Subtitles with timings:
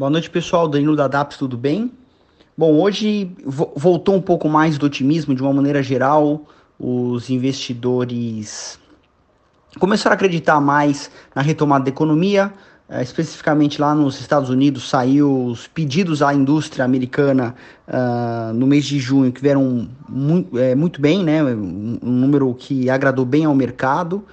[0.00, 0.66] Boa noite, pessoal.
[0.66, 1.92] Danilo da DAPS, tudo bem?
[2.56, 6.46] Bom, hoje voltou um pouco mais do otimismo de uma maneira geral.
[6.78, 8.78] Os investidores
[9.78, 12.50] começaram a acreditar mais na retomada da economia,
[12.88, 17.54] uh, especificamente lá nos Estados Unidos, saiu os pedidos à indústria americana
[17.86, 21.44] uh, no mês de junho, que vieram muito, é, muito bem, né?
[21.44, 24.24] Um, um número que agradou bem ao mercado.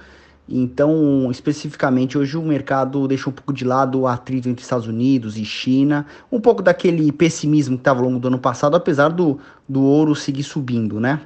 [0.48, 5.36] Então, especificamente, hoje o mercado deixou um pouco de lado o atrito entre Estados Unidos
[5.36, 9.38] e China, um pouco daquele pessimismo que estava ao longo do ano passado, apesar do,
[9.68, 11.20] do ouro seguir subindo, né?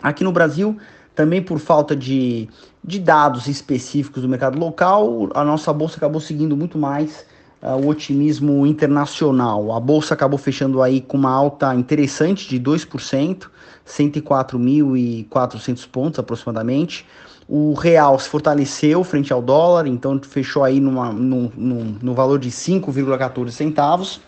[0.00, 0.76] Aqui no Brasil,
[1.14, 2.48] também por falta de,
[2.84, 7.26] de dados específicos do mercado local, a nossa bolsa acabou seguindo muito mais
[7.62, 9.72] o otimismo internacional.
[9.72, 13.46] A bolsa acabou fechando aí com uma alta interessante de 2%,
[13.86, 17.06] 104.400 pontos aproximadamente.
[17.48, 22.38] O real se fortaleceu frente ao dólar, então fechou aí numa, num, num, no valor
[22.38, 24.20] de 5,14 centavos.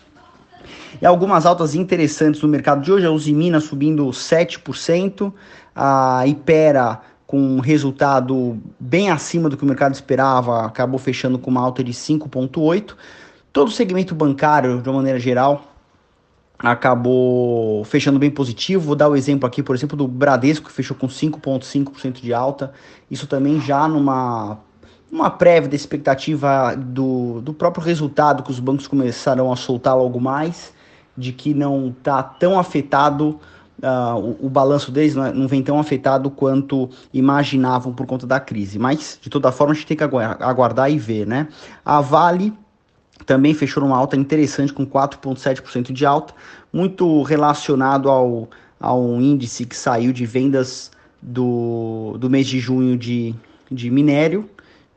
[1.01, 5.33] E algumas altas interessantes no mercado de hoje, a Usimina subindo 7%,
[5.75, 11.49] a Ipera com um resultado bem acima do que o mercado esperava, acabou fechando com
[11.49, 12.95] uma alta de 5,8%.
[13.51, 15.63] Todo o segmento bancário, de uma maneira geral,
[16.59, 18.85] acabou fechando bem positivo.
[18.85, 22.73] Vou dar o exemplo aqui, por exemplo, do Bradesco, que fechou com 5,5% de alta.
[23.09, 24.59] Isso também já numa
[25.11, 30.19] uma prévia da expectativa do, do próprio resultado que os bancos começarão a soltar logo
[30.19, 30.73] mais,
[31.15, 33.39] de que não está tão afetado,
[33.81, 38.25] uh, o, o, balanço deles não, é, não, vem tão afetado quanto imaginavam por conta
[38.25, 38.79] da crise.
[38.79, 41.47] Mas, de toda forma, a gente tem que aguardar e ver, né?
[41.83, 42.53] A Vale
[43.25, 46.33] também fechou numa alta interessante com 4,7% de alta,
[46.71, 53.33] muito relacionado ao, ao índice que saiu de vendas do, do mês de junho de,
[53.71, 54.49] de minério.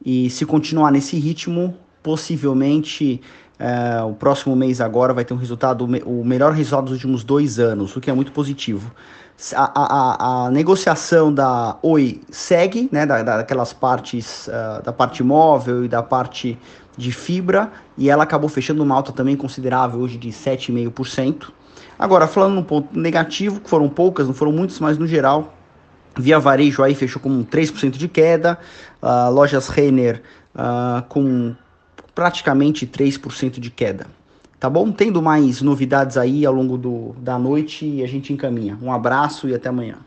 [0.05, 3.21] E se continuar nesse ritmo, possivelmente
[3.59, 7.59] é, o próximo mês agora vai ter um resultado, o melhor resultado dos últimos dois
[7.59, 8.93] anos, o que é muito positivo.
[9.55, 15.85] A, a, a negociação da Oi segue, né, da, daquelas partes, uh, da parte móvel
[15.85, 16.59] e da parte
[16.97, 21.51] de fibra e ela acabou fechando uma alta também considerável hoje de 7,5%.
[21.97, 25.55] Agora, falando num ponto negativo, que foram poucas, não foram muitas, mas no geral,
[26.17, 28.59] Via Varejo aí fechou com 3% de queda,
[29.01, 30.23] uh, Lojas Renner
[30.55, 31.55] uh, com
[32.19, 34.09] praticamente 3% de queda.
[34.59, 34.91] Tá bom?
[34.91, 38.77] Tendo mais novidades aí ao longo do, da noite, a gente encaminha.
[38.83, 39.99] Um abraço e até amanhã.